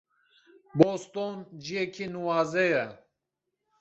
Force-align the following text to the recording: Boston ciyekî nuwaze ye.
Boston 0.79 1.35
ciyekî 1.63 2.05
nuwaze 2.13 2.65
ye. 2.73 2.85